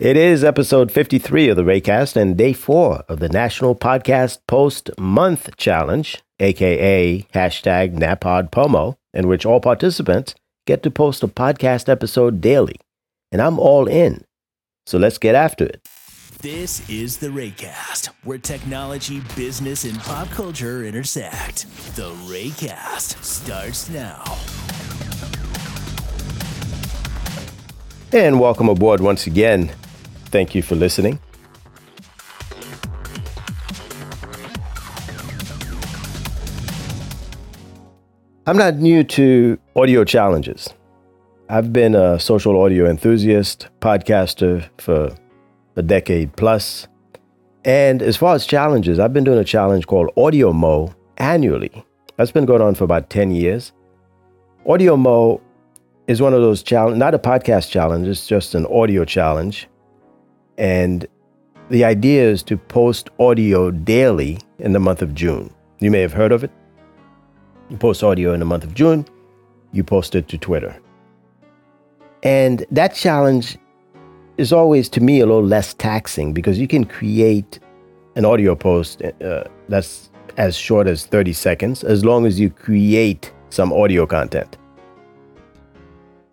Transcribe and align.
It 0.00 0.16
is 0.16 0.42
episode 0.42 0.90
53 0.90 1.50
of 1.50 1.56
the 1.56 1.62
Raycast 1.62 2.16
and 2.16 2.34
day 2.34 2.54
four 2.54 3.04
of 3.06 3.18
the 3.18 3.28
National 3.28 3.74
Podcast 3.74 4.38
Post 4.46 4.88
Month 4.98 5.54
Challenge, 5.58 6.22
aka 6.38 7.26
hashtag 7.34 7.98
NAPODPOMO, 7.98 8.96
in 9.12 9.28
which 9.28 9.44
all 9.44 9.60
participants 9.60 10.34
get 10.66 10.82
to 10.84 10.90
post 10.90 11.22
a 11.22 11.28
podcast 11.28 11.90
episode 11.90 12.40
daily. 12.40 12.76
And 13.30 13.42
I'm 13.42 13.58
all 13.58 13.86
in. 13.86 14.24
So 14.86 14.96
let's 14.96 15.18
get 15.18 15.34
after 15.34 15.66
it. 15.66 15.86
This 16.40 16.88
is 16.88 17.18
the 17.18 17.28
Raycast, 17.28 18.06
where 18.24 18.38
technology, 18.38 19.20
business, 19.36 19.84
and 19.84 19.98
pop 19.98 20.30
culture 20.30 20.82
intersect. 20.82 21.66
The 21.94 22.10
Raycast 22.24 23.22
starts 23.22 23.90
now. 23.90 24.24
And 28.12 28.40
welcome 28.40 28.70
aboard 28.70 29.02
once 29.02 29.26
again. 29.26 29.70
Thank 30.30 30.54
you 30.54 30.62
for 30.62 30.76
listening. 30.76 31.18
I'm 38.46 38.56
not 38.56 38.76
new 38.76 39.04
to 39.04 39.58
audio 39.76 40.04
challenges. 40.04 40.68
I've 41.48 41.72
been 41.72 41.94
a 41.94 42.18
social 42.18 42.60
audio 42.60 42.88
enthusiast, 42.88 43.68
podcaster 43.80 44.68
for 44.78 45.16
a 45.76 45.82
decade 45.82 46.34
plus. 46.36 46.86
And 47.64 48.02
as 48.02 48.16
far 48.16 48.34
as 48.34 48.46
challenges, 48.46 48.98
I've 48.98 49.12
been 49.12 49.24
doing 49.24 49.38
a 49.38 49.44
challenge 49.44 49.86
called 49.86 50.10
Audio 50.16 50.52
Mo 50.52 50.94
annually. 51.18 51.72
That's 52.16 52.32
been 52.32 52.44
going 52.44 52.62
on 52.62 52.74
for 52.74 52.84
about 52.84 53.10
10 53.10 53.30
years. 53.30 53.72
Audio 54.66 54.96
Mo 54.96 55.40
is 56.06 56.20
one 56.20 56.34
of 56.34 56.40
those 56.40 56.62
challenge, 56.62 56.98
not 56.98 57.14
a 57.14 57.18
podcast 57.18 57.70
challenge, 57.70 58.08
it's 58.08 58.26
just 58.26 58.54
an 58.54 58.66
audio 58.66 59.04
challenge. 59.04 59.69
And 60.58 61.06
the 61.70 61.84
idea 61.84 62.28
is 62.28 62.42
to 62.44 62.56
post 62.56 63.10
audio 63.18 63.70
daily 63.70 64.38
in 64.58 64.72
the 64.72 64.80
month 64.80 65.02
of 65.02 65.14
June. 65.14 65.52
You 65.78 65.90
may 65.90 66.00
have 66.00 66.12
heard 66.12 66.32
of 66.32 66.44
it. 66.44 66.50
You 67.70 67.76
post 67.76 68.02
audio 68.02 68.34
in 68.34 68.40
the 68.40 68.46
month 68.46 68.64
of 68.64 68.74
June, 68.74 69.06
you 69.72 69.84
post 69.84 70.16
it 70.16 70.26
to 70.28 70.38
Twitter. 70.38 70.76
And 72.24 72.66
that 72.72 72.94
challenge 72.94 73.56
is 74.36 74.52
always, 74.52 74.88
to 74.90 75.00
me, 75.00 75.20
a 75.20 75.26
little 75.26 75.44
less 75.44 75.74
taxing 75.74 76.32
because 76.32 76.58
you 76.58 76.66
can 76.66 76.84
create 76.84 77.60
an 78.16 78.24
audio 78.24 78.56
post 78.56 79.02
uh, 79.02 79.44
that's 79.68 80.10
as 80.36 80.56
short 80.56 80.88
as 80.88 81.06
30 81.06 81.32
seconds 81.32 81.84
as 81.84 82.04
long 82.04 82.26
as 82.26 82.40
you 82.40 82.50
create 82.50 83.32
some 83.50 83.72
audio 83.72 84.06
content. 84.06 84.56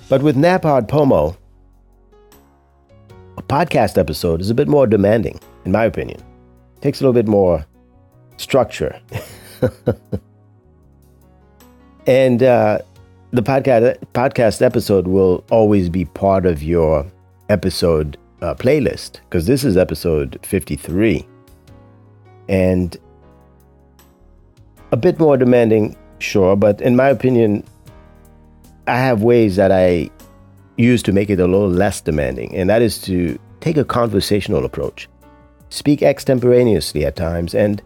But 0.10 0.24
with 0.24 0.36
NaPodPoMo, 0.36 1.38
podcast 3.48 3.98
episode 3.98 4.42
is 4.42 4.50
a 4.50 4.54
bit 4.54 4.68
more 4.68 4.86
demanding, 4.88 5.40
in 5.66 5.72
my 5.72 5.86
opinion. 5.86 6.20
It 6.78 6.82
takes 6.82 7.02
a 7.02 7.04
little 7.04 7.14
bit 7.14 7.28
more 7.28 7.66
structure. 8.38 9.00
and 12.08 12.44
uh, 12.44 12.80
the 13.32 13.42
podcast 13.42 13.98
podcast 14.14 14.62
episode 14.62 15.08
will 15.08 15.44
always 15.52 15.90
be 15.90 16.06
part 16.06 16.46
of 16.46 16.64
your 16.64 17.06
episode 17.50 18.18
uh, 18.42 18.54
playlist 18.56 19.20
because 19.26 19.46
this 19.46 19.64
is 19.64 19.76
episode 19.76 20.40
53 20.44 21.28
and 22.48 22.98
a 24.92 24.98
bit 24.98 25.20
more 25.20 25.36
demanding 25.36 25.96
sure 26.20 26.56
but 26.56 26.80
in 26.82 26.96
my 26.96 27.10
opinion 27.10 27.64
i 28.88 28.98
have 28.98 29.24
ways 29.24 29.56
that 29.56 29.72
i 29.72 30.10
use 30.78 31.04
to 31.04 31.12
make 31.12 31.30
it 31.30 31.40
a 31.40 31.46
little 31.46 31.70
less 31.70 32.02
demanding 32.02 32.56
and 32.56 32.70
that 32.70 32.82
is 32.82 33.00
to 33.00 33.38
take 33.60 33.78
a 33.78 33.86
conversational 33.86 34.66
approach 34.66 35.10
speak 35.70 36.02
extemporaneously 36.02 37.06
at 37.06 37.16
times 37.16 37.54
and 37.56 37.82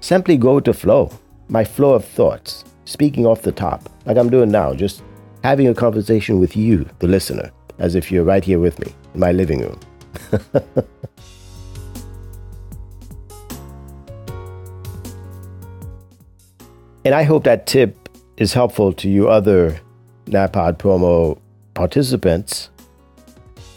simply 0.00 0.36
go 0.36 0.58
the 0.60 0.72
flow 0.72 1.10
my 1.48 1.64
flow 1.64 1.94
of 1.94 2.04
thoughts 2.04 2.64
speaking 2.90 3.24
off 3.24 3.42
the 3.42 3.52
top, 3.52 3.88
like 4.04 4.16
I'm 4.16 4.30
doing 4.30 4.50
now, 4.50 4.74
just 4.74 5.04
having 5.44 5.68
a 5.68 5.74
conversation 5.74 6.40
with 6.40 6.56
you, 6.56 6.88
the 6.98 7.06
listener, 7.06 7.52
as 7.78 7.94
if 7.94 8.10
you're 8.10 8.24
right 8.24 8.44
here 8.44 8.58
with 8.58 8.80
me 8.80 8.92
in 9.14 9.20
my 9.20 9.30
living 9.30 9.60
room. 9.60 9.78
and 17.04 17.14
I 17.14 17.22
hope 17.22 17.44
that 17.44 17.66
tip 17.66 18.08
is 18.36 18.52
helpful 18.52 18.92
to 18.94 19.08
you 19.08 19.28
other 19.28 19.80
NaPodPoMo 20.26 21.39
participants 21.80 22.68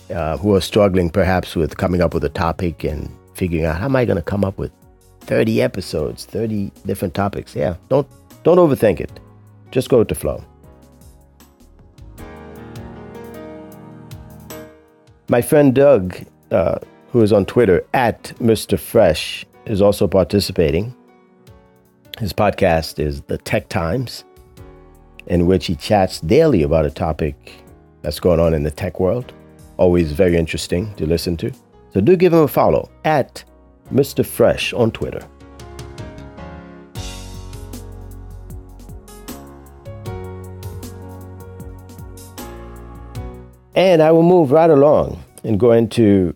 uh, 0.10 0.36
who 0.36 0.54
are 0.54 0.60
struggling 0.60 1.10
perhaps 1.10 1.56
with 1.56 1.78
coming 1.78 2.02
up 2.02 2.14
with 2.14 2.26
a 2.26 2.30
topic 2.46 2.84
and 2.84 3.10
figuring 3.34 3.64
out 3.64 3.78
how 3.78 3.86
am 3.86 3.96
I 3.96 4.04
going 4.04 4.18
to 4.18 4.30
come 4.34 4.44
up 4.44 4.58
with 4.58 4.74
30 5.22 5.62
episodes, 5.62 6.26
30 6.26 6.70
different 6.86 7.14
topics. 7.14 7.56
Yeah, 7.56 7.78
don't 7.88 8.06
don't 8.44 8.58
overthink 8.58 9.00
it. 9.00 9.22
Just 9.72 9.88
go 9.88 10.00
with 10.00 10.10
the 10.10 10.16
flow. 10.16 10.44
My 15.30 15.42
friend 15.42 15.74
Doug, 15.74 16.14
uh, 16.52 16.80
who 17.08 17.22
is 17.22 17.32
on 17.32 17.46
Twitter 17.46 17.86
at 17.94 18.24
Mr. 18.42 18.78
Fresh, 18.78 19.46
is 19.66 19.82
also 19.82 20.10
participating. 20.10 20.94
His 22.20 22.34
podcast 22.34 23.00
is 23.00 23.22
The 23.22 23.38
Tech 23.38 23.70
Times, 23.70 24.26
in 25.28 25.46
which 25.46 25.68
he 25.68 25.76
chats 25.78 26.20
daily 26.20 26.64
about 26.64 26.86
a 26.86 26.92
topic 26.92 27.63
that's 28.04 28.20
going 28.20 28.40
on 28.40 28.54
in 28.54 28.62
the 28.62 28.70
tech 28.70 29.00
world. 29.00 29.34
Always 29.78 30.12
very 30.12 30.38
interesting 30.38 30.94
to 30.96 31.08
listen 31.08 31.36
to. 31.38 31.52
So 31.94 32.02
do 32.02 32.16
give 32.16 32.34
him 32.34 32.42
a 32.42 32.48
follow 32.48 32.92
at 33.06 33.44
Mr. 33.92 34.24
Fresh 34.26 34.74
on 34.74 34.92
Twitter. 34.92 35.28
And 43.76 44.04
I 44.04 44.12
will 44.12 44.22
move 44.22 44.52
right 44.52 44.70
along 44.70 45.24
and 45.44 45.60
go 45.60 45.72
into 45.72 46.36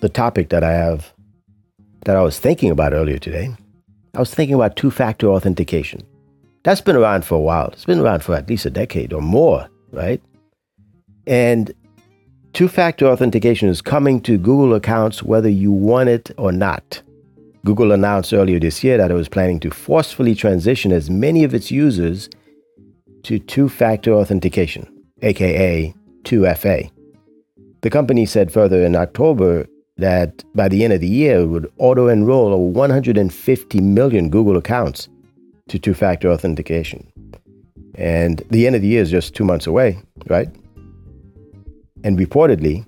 the 0.00 0.08
topic 0.08 0.48
that 0.48 0.64
I 0.64 0.72
have, 0.72 1.12
that 2.06 2.16
I 2.16 2.22
was 2.22 2.38
thinking 2.38 2.70
about 2.70 2.94
earlier 2.94 3.18
today. 3.18 3.54
I 4.14 4.18
was 4.20 4.34
thinking 4.34 4.54
about 4.54 4.76
two 4.76 4.90
factor 4.90 5.28
authentication. 5.28 6.02
That's 6.62 6.80
been 6.80 6.96
around 6.96 7.24
for 7.24 7.34
a 7.34 7.40
while. 7.40 7.68
It's 7.68 7.84
been 7.84 8.00
around 8.00 8.22
for 8.22 8.34
at 8.34 8.48
least 8.48 8.66
a 8.66 8.70
decade 8.70 9.12
or 9.12 9.20
more, 9.20 9.68
right? 9.90 10.22
And 11.26 11.72
two 12.52 12.68
factor 12.68 13.06
authentication 13.06 13.68
is 13.68 13.80
coming 13.80 14.20
to 14.22 14.38
Google 14.38 14.74
accounts 14.74 15.22
whether 15.22 15.48
you 15.48 15.70
want 15.70 16.08
it 16.08 16.30
or 16.36 16.52
not. 16.52 17.02
Google 17.64 17.92
announced 17.92 18.32
earlier 18.32 18.58
this 18.58 18.82
year 18.82 18.96
that 18.96 19.10
it 19.10 19.14
was 19.14 19.28
planning 19.28 19.60
to 19.60 19.70
forcefully 19.70 20.34
transition 20.34 20.92
as 20.92 21.08
many 21.08 21.44
of 21.44 21.54
its 21.54 21.70
users 21.70 22.28
to 23.22 23.38
two 23.38 23.68
factor 23.68 24.12
authentication, 24.12 24.86
aka 25.22 25.94
2FA. 26.24 26.90
The 27.82 27.90
company 27.90 28.26
said 28.26 28.52
further 28.52 28.84
in 28.84 28.96
October 28.96 29.66
that 29.96 30.42
by 30.54 30.68
the 30.68 30.82
end 30.82 30.92
of 30.92 31.00
the 31.00 31.08
year, 31.08 31.40
it 31.40 31.46
would 31.46 31.72
auto 31.78 32.08
enroll 32.08 32.52
over 32.52 32.64
150 32.64 33.80
million 33.80 34.28
Google 34.28 34.56
accounts 34.56 35.08
to 35.68 35.78
two 35.78 35.94
factor 35.94 36.28
authentication. 36.30 37.06
And 37.94 38.42
the 38.50 38.66
end 38.66 38.74
of 38.74 38.82
the 38.82 38.88
year 38.88 39.02
is 39.02 39.10
just 39.10 39.34
two 39.34 39.44
months 39.44 39.66
away, 39.66 39.98
right? 40.28 40.48
And 42.04 42.18
reportedly, 42.18 42.84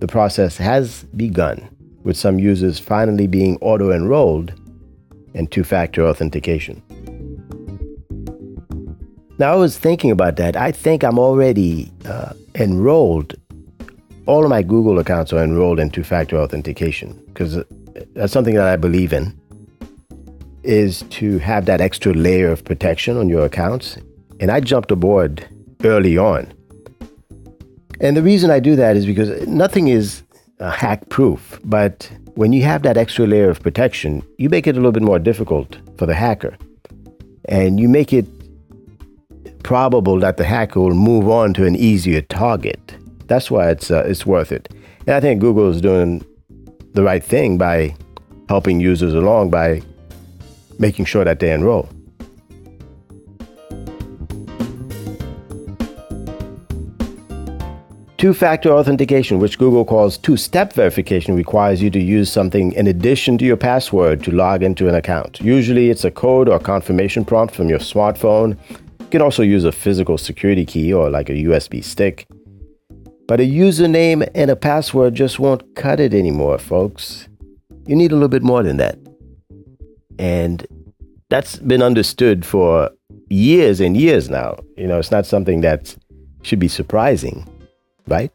the 0.00 0.06
process 0.06 0.56
has 0.56 1.04
begun, 1.16 1.68
with 2.04 2.16
some 2.16 2.38
users 2.38 2.78
finally 2.78 3.26
being 3.26 3.56
auto 3.60 3.92
enrolled 3.92 4.52
in 5.34 5.46
two 5.46 5.64
factor 5.64 6.06
authentication. 6.06 6.82
Now, 9.38 9.52
I 9.52 9.56
was 9.56 9.76
thinking 9.76 10.10
about 10.10 10.36
that. 10.36 10.56
I 10.56 10.72
think 10.72 11.04
I'm 11.04 11.18
already 11.18 11.92
uh, 12.06 12.32
enrolled. 12.54 13.34
All 14.24 14.44
of 14.44 14.48
my 14.50 14.62
Google 14.62 14.98
accounts 14.98 15.32
are 15.34 15.44
enrolled 15.44 15.78
in 15.78 15.90
two-factor 15.90 16.38
authentication 16.38 17.22
because 17.26 17.62
that's 18.14 18.32
something 18.32 18.54
that 18.54 18.66
I 18.66 18.76
believe 18.76 19.12
in. 19.12 19.38
Is 20.62 21.02
to 21.10 21.38
have 21.38 21.66
that 21.66 21.80
extra 21.80 22.12
layer 22.14 22.50
of 22.50 22.64
protection 22.64 23.18
on 23.18 23.28
your 23.28 23.44
accounts, 23.44 23.98
and 24.40 24.50
I 24.50 24.60
jumped 24.60 24.90
aboard 24.90 25.46
early 25.84 26.16
on. 26.16 26.52
And 28.00 28.16
the 28.16 28.22
reason 28.22 28.50
I 28.50 28.60
do 28.60 28.76
that 28.76 28.96
is 28.96 29.06
because 29.06 29.46
nothing 29.46 29.88
is 29.88 30.22
uh, 30.60 30.70
hack 30.70 31.08
proof, 31.08 31.60
but 31.64 32.10
when 32.34 32.52
you 32.52 32.62
have 32.62 32.82
that 32.82 32.96
extra 32.96 33.26
layer 33.26 33.48
of 33.48 33.62
protection, 33.62 34.22
you 34.38 34.48
make 34.48 34.66
it 34.66 34.72
a 34.72 34.74
little 34.74 34.92
bit 34.92 35.02
more 35.02 35.18
difficult 35.18 35.78
for 35.96 36.06
the 36.06 36.14
hacker. 36.14 36.56
And 37.46 37.80
you 37.80 37.88
make 37.88 38.12
it 38.12 38.26
probable 39.62 40.20
that 40.20 40.36
the 40.36 40.44
hacker 40.44 40.80
will 40.80 40.94
move 40.94 41.28
on 41.28 41.54
to 41.54 41.64
an 41.64 41.76
easier 41.76 42.22
target. 42.22 42.96
That's 43.26 43.50
why 43.50 43.70
it's 43.70 43.90
uh, 43.90 44.04
it's 44.06 44.26
worth 44.26 44.52
it. 44.52 44.68
And 45.06 45.16
I 45.16 45.20
think 45.20 45.40
Google 45.40 45.70
is 45.70 45.80
doing 45.80 46.24
the 46.92 47.02
right 47.02 47.24
thing 47.24 47.58
by 47.58 47.96
helping 48.48 48.80
users 48.80 49.14
along 49.14 49.50
by 49.50 49.82
making 50.78 51.04
sure 51.06 51.24
that 51.24 51.40
they 51.40 51.52
enroll. 51.52 51.88
Two 58.18 58.32
factor 58.32 58.72
authentication, 58.72 59.38
which 59.38 59.58
Google 59.58 59.84
calls 59.84 60.16
two 60.16 60.38
step 60.38 60.72
verification, 60.72 61.36
requires 61.36 61.82
you 61.82 61.90
to 61.90 62.02
use 62.02 62.32
something 62.32 62.72
in 62.72 62.86
addition 62.86 63.36
to 63.36 63.44
your 63.44 63.58
password 63.58 64.24
to 64.24 64.30
log 64.30 64.62
into 64.62 64.88
an 64.88 64.94
account. 64.94 65.38
Usually, 65.42 65.90
it's 65.90 66.02
a 66.02 66.10
code 66.10 66.48
or 66.48 66.58
confirmation 66.58 67.26
prompt 67.26 67.54
from 67.54 67.68
your 67.68 67.78
smartphone. 67.78 68.56
You 68.70 69.06
can 69.10 69.20
also 69.20 69.42
use 69.42 69.64
a 69.64 69.72
physical 69.72 70.16
security 70.16 70.64
key 70.64 70.94
or 70.94 71.10
like 71.10 71.28
a 71.28 71.34
USB 71.34 71.84
stick. 71.84 72.26
But 73.28 73.40
a 73.40 73.42
username 73.42 74.26
and 74.34 74.50
a 74.50 74.56
password 74.56 75.14
just 75.14 75.38
won't 75.38 75.74
cut 75.74 76.00
it 76.00 76.14
anymore, 76.14 76.56
folks. 76.56 77.28
You 77.86 77.96
need 77.96 78.12
a 78.12 78.14
little 78.14 78.28
bit 78.28 78.42
more 78.42 78.62
than 78.62 78.78
that. 78.78 78.98
And 80.18 80.66
that's 81.28 81.56
been 81.58 81.82
understood 81.82 82.46
for 82.46 82.90
years 83.28 83.78
and 83.78 83.94
years 83.94 84.30
now. 84.30 84.56
You 84.78 84.86
know, 84.86 84.98
it's 84.98 85.10
not 85.10 85.26
something 85.26 85.60
that 85.60 85.94
should 86.40 86.60
be 86.60 86.68
surprising 86.68 87.46
right? 88.06 88.32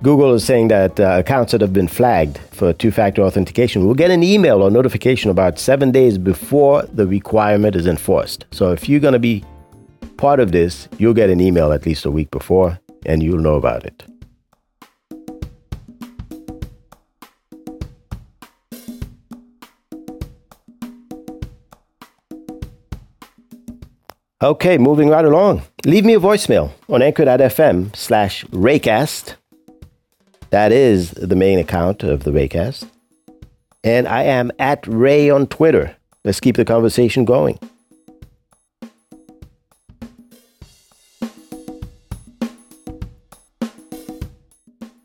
Google 0.00 0.32
is 0.34 0.44
saying 0.44 0.68
that 0.68 1.00
uh, 1.00 1.16
accounts 1.18 1.52
that 1.52 1.60
have 1.60 1.72
been 1.72 1.88
flagged 1.88 2.38
for 2.52 2.72
two 2.72 2.90
factor 2.90 3.22
authentication 3.22 3.84
will 3.84 3.94
get 3.94 4.10
an 4.10 4.22
email 4.22 4.62
or 4.62 4.70
notification 4.70 5.30
about 5.30 5.58
seven 5.58 5.90
days 5.90 6.18
before 6.18 6.82
the 6.84 7.06
requirement 7.06 7.74
is 7.74 7.86
enforced. 7.86 8.44
So 8.52 8.70
if 8.72 8.88
you're 8.88 9.00
going 9.00 9.12
to 9.12 9.18
be 9.18 9.44
part 10.16 10.38
of 10.38 10.52
this, 10.52 10.88
you'll 10.98 11.14
get 11.14 11.30
an 11.30 11.40
email 11.40 11.72
at 11.72 11.84
least 11.84 12.04
a 12.04 12.10
week 12.10 12.30
before 12.30 12.78
and 13.06 13.22
you'll 13.22 13.40
know 13.40 13.56
about 13.56 13.84
it. 13.84 14.04
Okay, 24.40 24.78
moving 24.78 25.08
right 25.08 25.24
along. 25.24 25.62
Leave 25.84 26.04
me 26.04 26.14
a 26.14 26.20
voicemail 26.20 26.70
on 26.88 27.02
anchor.fm 27.02 27.94
slash 27.96 28.44
Raycast. 28.46 29.34
That 30.50 30.70
is 30.70 31.10
the 31.10 31.34
main 31.34 31.58
account 31.58 32.04
of 32.04 32.22
the 32.22 32.30
Raycast. 32.30 32.88
And 33.82 34.06
I 34.06 34.22
am 34.22 34.52
at 34.60 34.86
Ray 34.86 35.28
on 35.28 35.48
Twitter. 35.48 35.96
Let's 36.24 36.38
keep 36.38 36.54
the 36.54 36.64
conversation 36.64 37.24
going. 37.24 37.58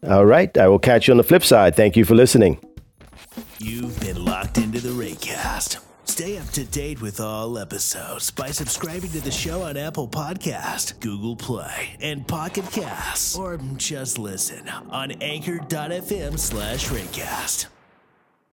All 0.08 0.26
right, 0.26 0.56
I 0.56 0.68
will 0.68 0.78
catch 0.78 1.08
you 1.08 1.14
on 1.14 1.18
the 1.18 1.24
flip 1.24 1.44
side. 1.44 1.76
Thank 1.76 1.98
you 1.98 2.06
for 2.06 2.14
listening. 2.14 2.60
You've 3.58 4.00
been 4.00 4.24
locked 4.24 4.60
into 4.60 4.80
the 4.80 4.90
Raycast 4.90 5.80
Stay 6.14 6.38
up 6.38 6.48
to 6.50 6.64
date 6.66 7.02
with 7.02 7.20
all 7.20 7.58
episodes 7.58 8.30
by 8.30 8.52
subscribing 8.52 9.10
to 9.10 9.20
the 9.20 9.32
show 9.32 9.64
on 9.64 9.76
Apple 9.76 10.08
Podcast, 10.08 11.00
Google 11.00 11.36
Play, 11.36 11.98
and 12.02 12.28
Pocket 12.28 12.66
Casts, 12.70 13.36
or 13.36 13.60
just 13.78 14.20
listen 14.20 14.70
on 14.70 15.12
anchor.fm 15.24 16.38
slash 16.38 16.90
raycast. 16.90 17.66